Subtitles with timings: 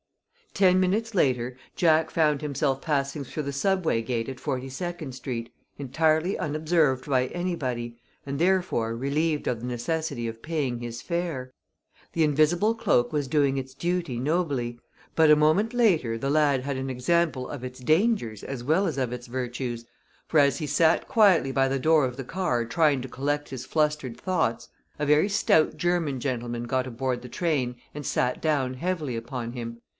[0.55, 5.53] Ten minutes later Jack found himself passing through the Subway gate at Forty second Street,
[5.77, 11.53] entirely unobserved by anybody, and therefore relieved of the necessity of paying his fare.
[12.13, 14.79] The invisible cloak was doing its duty nobly,
[15.15, 18.97] but a moment later the lad had an example of its dangers as well as
[18.97, 19.85] of its virtues,
[20.27, 23.65] for as he sat quietly by the door of the car trying to collect his
[23.65, 29.15] flustered thoughts, a very stout German gentleman got aboard the train and sat down heavily
[29.15, 29.79] upon him.